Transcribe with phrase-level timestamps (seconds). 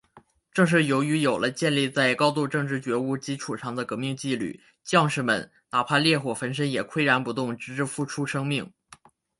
[0.51, 5.51] 正是由于有了建立在高度政治觉悟基础上的革命纪律，将士们……
[5.69, 8.73] 哪怕烈火焚身，也岿然不动，直至付出生命。